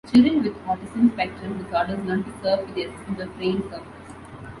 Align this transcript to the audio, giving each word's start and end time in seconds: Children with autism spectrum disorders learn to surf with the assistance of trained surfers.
Children 0.11 0.41
with 0.41 0.57
autism 0.65 1.13
spectrum 1.13 1.59
disorders 1.61 2.03
learn 2.05 2.23
to 2.23 2.31
surf 2.41 2.65
with 2.65 2.73
the 2.73 2.85
assistance 2.85 3.19
of 3.21 3.35
trained 3.37 3.61
surfers. 3.65 3.85